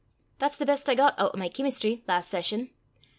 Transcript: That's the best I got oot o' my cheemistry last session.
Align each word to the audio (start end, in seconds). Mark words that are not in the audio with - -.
That's 0.39 0.57
the 0.57 0.65
best 0.65 0.89
I 0.89 0.95
got 0.95 1.13
oot 1.21 1.29
o' 1.35 1.37
my 1.37 1.47
cheemistry 1.47 2.03
last 2.07 2.31
session. 2.31 2.71